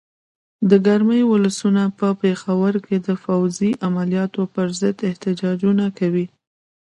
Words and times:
د 0.69 0.71
کرمې 0.85 1.21
ولسونه 1.31 1.83
په 1.99 2.07
پېښور 2.21 2.73
کې 2.85 2.97
د 3.07 3.09
فوځي 3.23 3.71
عملیاتو 3.87 4.41
پر 4.53 4.67
ضد 4.79 4.97
احتجاجونه 5.09 5.85
کوي. 5.99 6.25